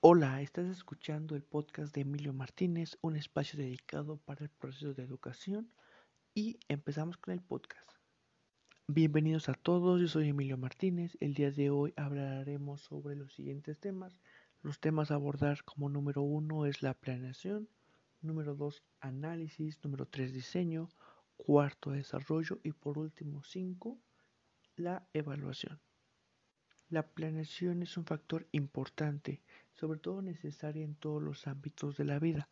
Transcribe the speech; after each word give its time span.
Hola, 0.00 0.40
estás 0.42 0.68
escuchando 0.68 1.34
el 1.34 1.42
podcast 1.42 1.92
de 1.92 2.02
Emilio 2.02 2.32
Martínez, 2.32 2.96
un 3.00 3.16
espacio 3.16 3.58
dedicado 3.58 4.16
para 4.18 4.44
el 4.44 4.48
proceso 4.48 4.94
de 4.94 5.02
educación 5.02 5.72
y 6.34 6.60
empezamos 6.68 7.16
con 7.16 7.34
el 7.34 7.40
podcast. 7.40 7.90
Bienvenidos 8.86 9.48
a 9.48 9.54
todos, 9.54 10.00
yo 10.00 10.06
soy 10.06 10.28
Emilio 10.28 10.56
Martínez. 10.56 11.16
El 11.18 11.34
día 11.34 11.50
de 11.50 11.70
hoy 11.70 11.94
hablaremos 11.96 12.82
sobre 12.82 13.16
los 13.16 13.34
siguientes 13.34 13.80
temas. 13.80 14.20
Los 14.62 14.78
temas 14.78 15.10
a 15.10 15.14
abordar 15.14 15.64
como 15.64 15.88
número 15.88 16.22
uno 16.22 16.64
es 16.64 16.80
la 16.80 16.94
planeación, 16.94 17.68
número 18.20 18.54
dos 18.54 18.84
análisis, 19.00 19.82
número 19.82 20.06
tres 20.06 20.32
diseño, 20.32 20.90
cuarto 21.36 21.90
desarrollo 21.90 22.60
y 22.62 22.70
por 22.70 22.98
último 22.98 23.42
cinco 23.42 23.98
la 24.76 25.08
evaluación. 25.12 25.80
La 26.90 27.02
planeación 27.02 27.82
es 27.82 27.98
un 27.98 28.06
factor 28.06 28.46
importante 28.50 29.42
sobre 29.74 30.00
todo 30.00 30.22
necesaria 30.22 30.82
en 30.82 30.94
todos 30.94 31.22
los 31.22 31.46
ámbitos 31.46 31.96
de 31.98 32.04
la 32.04 32.18
vida, 32.18 32.48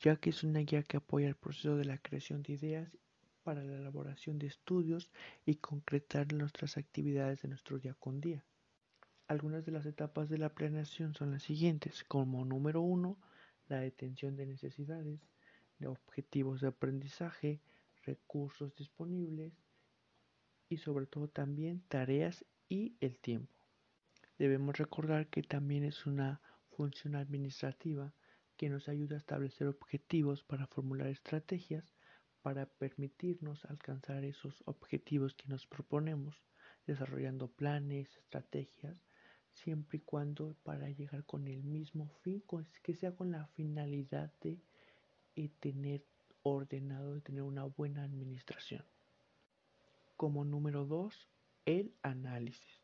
ya 0.00 0.16
que 0.16 0.30
es 0.30 0.42
una 0.42 0.60
guía 0.60 0.82
que 0.82 0.96
apoya 0.96 1.28
el 1.28 1.36
proceso 1.36 1.76
de 1.76 1.84
la 1.84 1.98
creación 1.98 2.42
de 2.42 2.54
ideas 2.54 2.98
para 3.42 3.62
la 3.62 3.76
elaboración 3.76 4.38
de 4.38 4.46
estudios 4.46 5.10
y 5.44 5.56
concretar 5.56 6.32
nuestras 6.32 6.78
actividades 6.78 7.42
de 7.42 7.48
nuestro 7.48 7.78
día 7.78 7.94
con 7.94 8.20
día. 8.20 8.42
Algunas 9.28 9.66
de 9.66 9.72
las 9.72 9.84
etapas 9.86 10.30
de 10.30 10.38
la 10.38 10.48
planeación 10.48 11.14
son 11.14 11.30
las 11.30 11.42
siguientes, 11.42 12.04
como 12.04 12.44
número 12.44 12.80
uno, 12.80 13.18
la 13.68 13.80
detención 13.80 14.34
de 14.34 14.46
necesidades, 14.46 15.20
de 15.78 15.86
objetivos 15.88 16.60
de 16.60 16.68
aprendizaje, 16.68 17.60
recursos 18.02 18.74
disponibles 18.74 19.52
y 20.70 20.78
sobre 20.78 21.06
todo 21.06 21.28
también 21.28 21.82
tareas 21.86 22.44
y 22.68 22.96
el 23.00 23.18
tiempo. 23.18 23.63
Debemos 24.38 24.76
recordar 24.78 25.28
que 25.28 25.42
también 25.42 25.84
es 25.84 26.06
una 26.06 26.40
función 26.70 27.14
administrativa 27.14 28.12
que 28.56 28.68
nos 28.68 28.88
ayuda 28.88 29.16
a 29.16 29.18
establecer 29.18 29.66
objetivos 29.66 30.42
para 30.42 30.66
formular 30.66 31.08
estrategias 31.08 31.94
para 32.44 32.66
permitirnos 32.66 33.64
alcanzar 33.64 34.22
esos 34.22 34.62
objetivos 34.66 35.32
que 35.32 35.48
nos 35.48 35.66
proponemos, 35.66 36.36
desarrollando 36.86 37.48
planes, 37.48 38.14
estrategias, 38.18 38.98
siempre 39.54 39.96
y 39.96 40.00
cuando 40.02 40.54
para 40.62 40.90
llegar 40.90 41.24
con 41.24 41.48
el 41.48 41.64
mismo 41.64 42.10
fin, 42.20 42.44
que 42.82 42.96
sea 42.96 43.16
con 43.16 43.30
la 43.30 43.46
finalidad 43.46 44.30
de 44.42 44.60
eh, 45.36 45.48
tener 45.58 46.04
ordenado, 46.42 47.14
de 47.14 47.22
tener 47.22 47.40
una 47.40 47.64
buena 47.64 48.04
administración. 48.04 48.84
Como 50.18 50.44
número 50.44 50.84
dos, 50.84 51.30
el 51.64 51.94
análisis. 52.02 52.83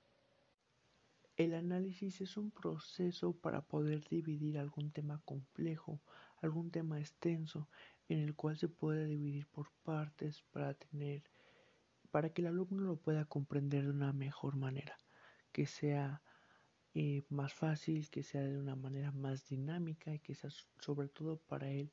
El 1.40 1.54
análisis 1.54 2.20
es 2.20 2.36
un 2.36 2.50
proceso 2.50 3.32
para 3.32 3.62
poder 3.62 4.06
dividir 4.06 4.58
algún 4.58 4.90
tema 4.90 5.22
complejo, 5.24 5.98
algún 6.42 6.70
tema 6.70 7.00
extenso, 7.00 7.66
en 8.10 8.18
el 8.18 8.34
cual 8.34 8.58
se 8.58 8.68
puede 8.68 9.06
dividir 9.06 9.46
por 9.46 9.72
partes 9.82 10.42
para 10.52 10.74
tener, 10.74 11.22
para 12.10 12.28
que 12.28 12.42
el 12.42 12.48
alumno 12.48 12.82
lo 12.82 12.96
pueda 12.96 13.24
comprender 13.24 13.84
de 13.84 13.90
una 13.90 14.12
mejor 14.12 14.56
manera, 14.56 14.98
que 15.50 15.64
sea 15.64 16.20
eh, 16.92 17.22
más 17.30 17.54
fácil, 17.54 18.10
que 18.10 18.22
sea 18.22 18.42
de 18.42 18.58
una 18.58 18.76
manera 18.76 19.10
más 19.10 19.48
dinámica 19.48 20.12
y 20.12 20.18
que 20.18 20.34
sea 20.34 20.50
sobre 20.78 21.08
todo 21.08 21.38
para 21.38 21.70
él 21.70 21.90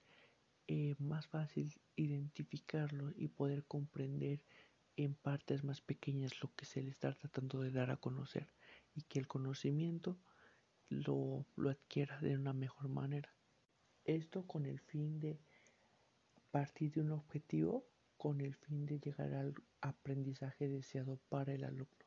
eh, 0.67 0.95
más 0.99 1.25
fácil 1.25 1.73
identificarlo 1.95 3.13
y 3.15 3.29
poder 3.29 3.63
comprender 3.63 4.43
en 4.97 5.13
partes 5.15 5.63
más 5.63 5.79
pequeñas 5.79 6.41
lo 6.43 6.53
que 6.53 6.65
se 6.65 6.81
le 6.83 6.89
está 6.89 7.13
tratando 7.13 7.61
de 7.61 7.71
dar 7.71 7.91
a 7.91 7.95
conocer 7.95 8.49
y 8.97 9.03
que 9.03 9.19
el 9.19 9.27
conocimiento 9.27 10.17
lo, 10.89 11.45
lo 11.55 11.69
adquiera 11.69 12.19
de 12.19 12.35
una 12.35 12.51
mejor 12.51 12.89
manera. 12.89 13.31
Esto 14.03 14.47
con 14.47 14.65
el 14.65 14.79
fin 14.79 15.19
de 15.19 15.39
partir 16.49 16.93
de 16.93 17.01
un 17.01 17.11
objetivo, 17.11 17.85
con 18.17 18.41
el 18.41 18.55
fin 18.55 18.87
de 18.87 18.99
llegar 18.99 19.31
al 19.35 19.53
aprendizaje 19.81 20.67
deseado 20.67 21.19
para 21.30 21.53
el 21.53 21.63
alumno. 21.63 22.05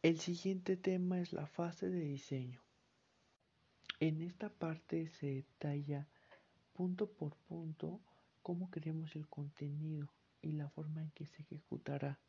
El 0.00 0.20
siguiente 0.20 0.76
tema 0.76 1.20
es 1.20 1.32
la 1.32 1.48
fase 1.48 1.90
de 1.90 2.00
diseño. 2.00 2.62
En 3.98 4.22
esta 4.22 4.50
parte 4.50 5.08
se 5.08 5.26
detalla 5.26 6.06
punto 6.72 7.10
por 7.10 7.34
punto 7.48 8.00
cómo 8.42 8.70
queremos 8.70 9.16
el 9.16 9.26
contenido 9.26 10.08
y 10.40 10.52
la 10.52 10.70
forma 10.70 11.02
en 11.02 11.10
que 11.10 11.26
se 11.26 11.42
ejecutará 11.42 12.20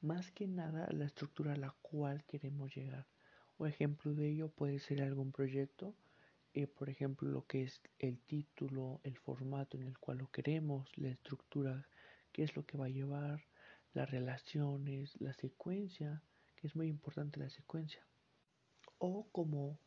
más 0.00 0.30
que 0.30 0.46
nada 0.46 0.88
la 0.92 1.06
estructura 1.06 1.54
a 1.54 1.56
la 1.56 1.74
cual 1.82 2.24
queremos 2.24 2.74
llegar. 2.74 3.06
O 3.56 3.66
ejemplo 3.66 4.14
de 4.14 4.28
ello 4.28 4.48
puede 4.48 4.78
ser 4.78 5.02
algún 5.02 5.32
proyecto, 5.32 5.94
eh, 6.54 6.66
por 6.66 6.88
ejemplo 6.88 7.28
lo 7.28 7.46
que 7.46 7.64
es 7.64 7.80
el 7.98 8.20
título, 8.20 9.00
el 9.02 9.16
formato 9.18 9.76
en 9.76 9.84
el 9.84 9.98
cual 9.98 10.18
lo 10.18 10.30
queremos, 10.30 10.90
la 10.96 11.08
estructura, 11.08 11.88
qué 12.32 12.44
es 12.44 12.54
lo 12.54 12.64
que 12.64 12.78
va 12.78 12.86
a 12.86 12.90
llevar, 12.90 13.42
las 13.92 14.10
relaciones, 14.10 15.20
la 15.20 15.32
secuencia, 15.32 16.22
que 16.56 16.68
es 16.68 16.76
muy 16.76 16.88
importante 16.88 17.40
la 17.40 17.50
secuencia. 17.50 18.06
O 18.98 19.28
como 19.32 19.78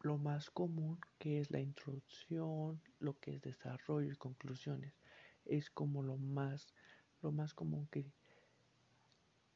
lo 0.00 0.18
más 0.18 0.50
común 0.50 1.00
que 1.18 1.40
es 1.40 1.50
la 1.50 1.60
introducción, 1.60 2.80
lo 2.98 3.18
que 3.18 3.34
es 3.34 3.42
desarrollo 3.42 4.12
y 4.12 4.16
conclusiones. 4.16 4.94
Es 5.44 5.70
como 5.70 6.02
lo 6.02 6.16
más, 6.16 6.74
lo 7.22 7.32
más 7.32 7.54
común 7.54 7.88
que 7.90 8.06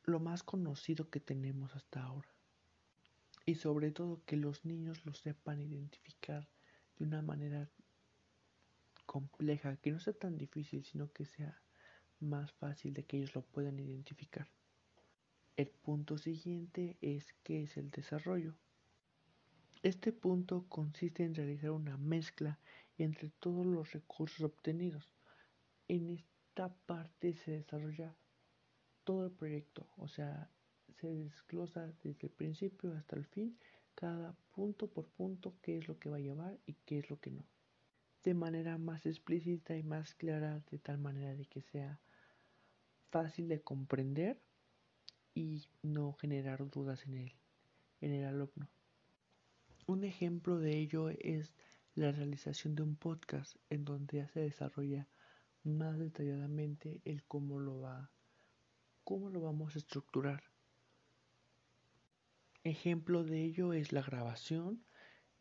lo 0.04 0.20
más 0.20 0.42
conocido 0.42 1.10
que 1.10 1.20
tenemos 1.20 1.74
hasta 1.74 2.02
ahora. 2.02 2.28
Y 3.44 3.56
sobre 3.56 3.90
todo 3.90 4.22
que 4.24 4.36
los 4.36 4.64
niños 4.64 5.04
lo 5.04 5.14
sepan 5.14 5.60
identificar 5.60 6.48
de 6.98 7.04
una 7.04 7.22
manera 7.22 7.68
compleja, 9.06 9.76
que 9.76 9.90
no 9.90 10.00
sea 10.00 10.12
tan 10.12 10.38
difícil, 10.38 10.84
sino 10.84 11.12
que 11.12 11.24
sea 11.24 11.60
más 12.20 12.52
fácil 12.52 12.94
de 12.94 13.04
que 13.04 13.18
ellos 13.18 13.34
lo 13.34 13.42
puedan 13.42 13.78
identificar. 13.78 14.48
El 15.56 15.68
punto 15.68 16.18
siguiente 16.18 16.96
es 17.00 17.34
qué 17.42 17.64
es 17.64 17.76
el 17.76 17.90
desarrollo. 17.90 18.54
Este 19.82 20.12
punto 20.12 20.64
consiste 20.68 21.24
en 21.24 21.34
realizar 21.34 21.72
una 21.72 21.96
mezcla 21.96 22.58
entre 22.96 23.30
todos 23.30 23.66
los 23.66 23.92
recursos 23.92 24.40
obtenidos. 24.42 25.12
En 25.88 26.08
esta 26.08 26.72
parte 26.86 27.34
se 27.34 27.50
desarrolla 27.50 28.14
todo 29.04 29.26
el 29.26 29.32
proyecto, 29.32 29.86
o 29.96 30.08
sea, 30.08 30.50
se 31.00 31.08
desglosa 31.08 31.86
desde 32.02 32.26
el 32.26 32.30
principio 32.30 32.92
hasta 32.92 33.16
el 33.16 33.24
fin, 33.26 33.58
cada 33.94 34.34
punto 34.54 34.88
por 34.88 35.06
punto, 35.06 35.54
qué 35.62 35.78
es 35.78 35.88
lo 35.88 35.98
que 35.98 36.08
va 36.08 36.16
a 36.16 36.20
llevar 36.20 36.58
y 36.66 36.74
qué 36.86 36.98
es 36.98 37.10
lo 37.10 37.18
que 37.20 37.30
no. 37.30 37.44
De 38.24 38.34
manera 38.34 38.78
más 38.78 39.04
explícita 39.06 39.76
y 39.76 39.82
más 39.82 40.14
clara, 40.14 40.62
de 40.70 40.78
tal 40.78 40.98
manera 40.98 41.34
de 41.34 41.44
que 41.46 41.60
sea 41.60 41.98
fácil 43.10 43.48
de 43.48 43.60
comprender 43.60 44.40
y 45.34 45.64
no 45.82 46.12
generar 46.14 46.68
dudas 46.70 47.04
en 47.06 47.32
en 48.00 48.12
el 48.12 48.24
alumno. 48.24 48.68
Un 49.86 50.04
ejemplo 50.04 50.58
de 50.58 50.78
ello 50.78 51.08
es 51.10 51.54
la 51.94 52.10
realización 52.12 52.74
de 52.74 52.82
un 52.82 52.96
podcast 52.96 53.56
en 53.70 53.84
donde 53.84 54.18
ya 54.18 54.28
se 54.28 54.40
desarrolla 54.40 55.08
más 55.62 55.98
detalladamente 55.98 57.00
el 57.04 57.22
cómo 57.24 57.58
lo 57.60 57.80
va 57.80 58.10
¿Cómo 59.04 59.30
lo 59.30 59.40
vamos 59.40 59.74
a 59.74 59.78
estructurar? 59.78 60.44
Ejemplo 62.62 63.24
de 63.24 63.42
ello 63.42 63.72
es 63.72 63.90
la 63.90 64.00
grabación. 64.00 64.84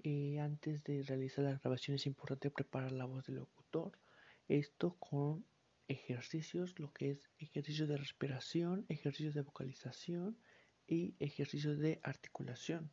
Eh, 0.03 0.39
antes 0.39 0.83
de 0.83 1.03
realizar 1.03 1.45
la 1.45 1.59
grabación 1.59 1.95
es 1.95 2.07
importante 2.07 2.49
preparar 2.49 2.91
la 2.91 3.05
voz 3.05 3.27
del 3.27 3.35
locutor. 3.35 3.99
Esto 4.47 4.95
con 4.97 5.45
ejercicios, 5.87 6.79
lo 6.79 6.91
que 6.91 7.11
es 7.11 7.29
ejercicios 7.37 7.87
de 7.87 7.97
respiración, 7.97 8.85
ejercicios 8.89 9.35
de 9.35 9.43
vocalización 9.43 10.39
y 10.87 11.13
ejercicios 11.19 11.77
de 11.77 11.99
articulación, 12.01 12.91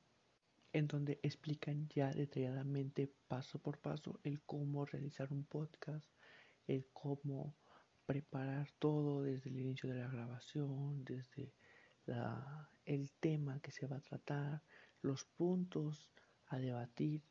en 0.75 0.87
donde 0.87 1.19
explican 1.23 1.89
ya 1.89 2.12
detalladamente 2.12 3.10
paso 3.27 3.59
por 3.59 3.78
paso 3.78 4.21
el 4.22 4.42
cómo 4.42 4.84
realizar 4.84 5.33
un 5.33 5.45
podcast, 5.45 6.07
el 6.66 6.87
cómo 6.92 7.54
preparar 8.09 8.71
todo 8.78 9.21
desde 9.22 9.51
el 9.51 9.59
inicio 9.59 9.91
de 9.91 10.01
la 10.01 10.09
grabación, 10.09 11.05
desde 11.05 11.53
el 12.87 13.13
tema 13.21 13.60
que 13.60 13.71
se 13.71 13.87
va 13.87 13.97
a 13.97 14.01
tratar, 14.01 14.63
los 15.03 15.27
puntos 15.27 16.09
a 16.47 16.57
debatir. 16.57 17.22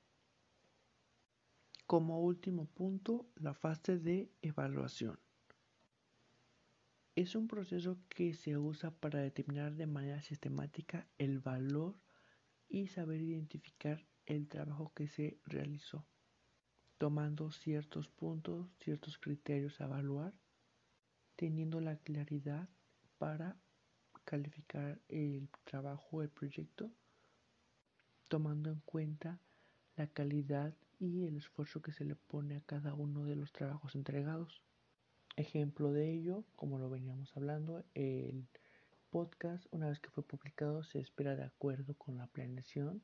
Como 1.87 2.21
último 2.21 2.67
punto, 2.67 3.25
la 3.37 3.55
fase 3.55 3.97
de 3.97 4.31
evaluación. 4.43 5.19
Es 7.15 7.33
un 7.33 7.47
proceso 7.47 7.97
que 8.07 8.35
se 8.35 8.55
usa 8.55 8.91
para 8.91 9.19
determinar 9.19 9.73
de 9.73 9.87
manera 9.87 10.21
sistemática 10.21 11.07
el 11.17 11.39
valor 11.39 11.95
y 12.69 12.85
saber 12.85 13.19
identificar 13.19 14.05
el 14.27 14.47
trabajo 14.47 14.93
que 14.93 15.07
se 15.07 15.39
realizó, 15.43 16.05
tomando 16.99 17.49
ciertos 17.49 18.07
puntos, 18.09 18.69
ciertos 18.77 19.17
criterios 19.17 19.81
a 19.81 19.85
evaluar 19.85 20.35
teniendo 21.37 21.79
la 21.79 21.95
claridad 21.97 22.67
para 23.17 23.55
calificar 24.25 24.99
el 25.07 25.49
trabajo, 25.63 26.21
el 26.21 26.29
proyecto, 26.29 26.91
tomando 28.27 28.69
en 28.69 28.81
cuenta 28.81 29.39
la 29.95 30.07
calidad 30.07 30.73
y 30.99 31.25
el 31.25 31.37
esfuerzo 31.37 31.81
que 31.81 31.93
se 31.93 32.03
le 32.03 32.15
pone 32.15 32.57
a 32.57 32.61
cada 32.61 32.93
uno 32.93 33.23
de 33.23 33.35
los 33.35 33.53
trabajos 33.53 33.95
entregados. 33.95 34.61
Ejemplo 35.35 35.93
de 35.93 36.11
ello, 36.11 36.43
como 36.55 36.79
lo 36.79 36.89
veníamos 36.89 37.31
hablando, 37.37 37.85
el 37.93 38.47
podcast, 39.11 39.67
una 39.71 39.87
vez 39.87 39.99
que 39.99 40.09
fue 40.09 40.23
publicado, 40.23 40.83
se 40.83 40.99
espera 40.99 41.35
de 41.35 41.43
acuerdo 41.43 41.93
con 41.93 42.17
la 42.17 42.25
planeación 42.27 43.03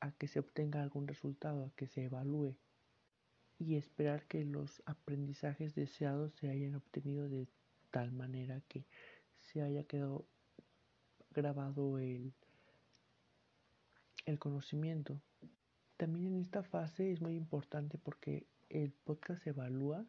a 0.00 0.12
que 0.12 0.28
se 0.28 0.38
obtenga 0.38 0.82
algún 0.82 1.08
resultado, 1.08 1.66
a 1.66 1.70
que 1.74 1.88
se 1.88 2.04
evalúe 2.04 2.56
y 3.58 3.76
esperar 3.76 4.26
que 4.26 4.44
los 4.44 4.82
aprendizajes 4.86 5.74
deseados 5.74 6.32
se 6.34 6.48
hayan 6.48 6.76
obtenido 6.76 7.28
de 7.28 7.48
tal 7.90 8.12
manera 8.12 8.60
que 8.68 8.84
se 9.40 9.62
haya 9.62 9.84
quedado 9.84 10.26
grabado 11.30 11.98
el, 11.98 12.32
el 14.26 14.38
conocimiento. 14.38 15.20
También 15.96 16.26
en 16.26 16.40
esta 16.40 16.62
fase 16.62 17.10
es 17.10 17.20
muy 17.20 17.34
importante 17.34 17.98
porque 17.98 18.46
el 18.68 18.92
podcast 18.92 19.42
se 19.42 19.50
evalúa 19.50 20.06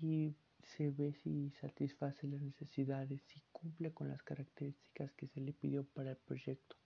y 0.00 0.34
se 0.62 0.90
ve 0.90 1.12
si 1.12 1.50
satisface 1.60 2.26
las 2.26 2.40
necesidades, 2.40 3.22
si 3.26 3.42
cumple 3.52 3.92
con 3.92 4.08
las 4.08 4.22
características 4.22 5.12
que 5.12 5.28
se 5.28 5.40
le 5.40 5.52
pidió 5.52 5.84
para 5.84 6.10
el 6.12 6.16
proyecto. 6.16 6.76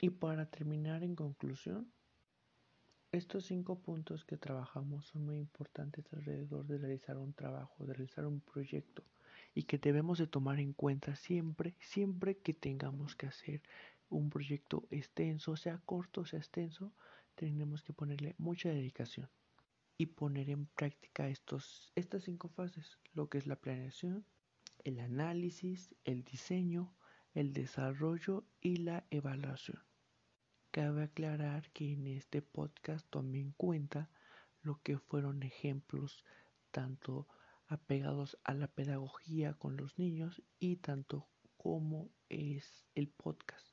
Y 0.00 0.10
para 0.10 0.46
terminar 0.46 1.02
en 1.02 1.14
conclusión, 1.14 1.92
estos 3.12 3.46
cinco 3.46 3.80
puntos 3.80 4.24
que 4.24 4.36
trabajamos 4.36 5.06
son 5.06 5.24
muy 5.24 5.38
importantes 5.38 6.04
alrededor 6.12 6.64
de 6.66 6.78
realizar 6.78 7.18
un 7.18 7.32
trabajo, 7.32 7.84
de 7.84 7.94
realizar 7.94 8.24
un 8.24 8.40
proyecto 8.40 9.02
y 9.52 9.64
que 9.64 9.78
debemos 9.78 10.18
de 10.18 10.28
tomar 10.28 10.60
en 10.60 10.72
cuenta 10.72 11.16
siempre, 11.16 11.74
siempre 11.80 12.38
que 12.38 12.54
tengamos 12.54 13.16
que 13.16 13.26
hacer 13.26 13.62
un 14.10 14.30
proyecto 14.30 14.86
extenso, 14.90 15.56
sea 15.56 15.78
corto, 15.84 16.24
sea 16.24 16.38
extenso, 16.38 16.92
tenemos 17.34 17.82
que 17.82 17.92
ponerle 17.92 18.36
mucha 18.38 18.68
dedicación 18.68 19.28
y 19.98 20.06
poner 20.06 20.48
en 20.48 20.66
práctica 20.66 21.28
estos, 21.28 21.92
estas 21.96 22.24
cinco 22.24 22.48
fases, 22.48 22.98
lo 23.12 23.28
que 23.28 23.38
es 23.38 23.46
la 23.46 23.56
planeación, 23.56 24.24
el 24.84 25.00
análisis, 25.00 25.94
el 26.04 26.22
diseño, 26.24 26.94
el 27.34 27.52
desarrollo 27.52 28.44
y 28.60 28.76
la 28.76 29.04
evaluación. 29.10 29.89
Cabe 30.72 31.02
aclarar 31.02 31.68
que 31.72 31.94
en 31.94 32.06
este 32.06 32.42
podcast 32.42 33.04
tomé 33.10 33.40
en 33.40 33.50
cuenta 33.50 34.08
lo 34.62 34.80
que 34.82 34.98
fueron 34.98 35.42
ejemplos 35.42 36.24
tanto 36.70 37.26
apegados 37.66 38.38
a 38.44 38.54
la 38.54 38.68
pedagogía 38.68 39.54
con 39.54 39.76
los 39.76 39.98
niños 39.98 40.44
y 40.60 40.76
tanto 40.76 41.26
como 41.56 42.08
es 42.28 42.86
el 42.94 43.08
podcast. 43.08 43.66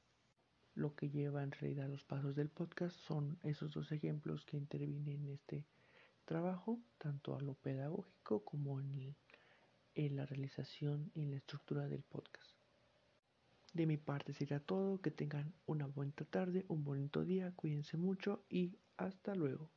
Lo 0.74 0.96
que 0.96 1.12
lleva 1.12 1.44
en 1.44 1.52
realidad 1.52 1.88
los 1.88 2.04
pasos 2.04 2.36
del 2.36 2.50
podcast 2.50 2.96
son 2.98 3.38
esos 3.44 3.74
dos 3.74 3.92
ejemplos 3.92 4.44
que 4.44 4.58
intervienen 4.58 5.08
en 5.08 5.34
este 5.34 5.68
trabajo, 6.26 6.80
tanto 6.98 7.36
a 7.36 7.42
lo 7.42 7.54
pedagógico 7.54 8.44
como 8.44 8.82
en, 8.82 9.16
en 9.94 10.16
la 10.16 10.26
realización 10.26 11.12
y 11.14 11.28
la 11.28 11.38
estructura 11.38 11.88
del 11.88 12.02
podcast. 12.02 12.57
De 13.74 13.86
mi 13.86 13.96
parte 13.98 14.34
sería 14.34 14.60
todo, 14.60 15.02
que 15.02 15.10
tengan 15.12 15.56
una 15.66 15.86
buena 15.88 16.12
tarde, 16.30 16.66
un 16.68 16.84
bonito 16.84 17.24
día, 17.24 17.56
cuídense 17.56 17.96
mucho 17.98 18.46
y 18.50 18.82
hasta 18.98 19.36
luego. 19.36 19.77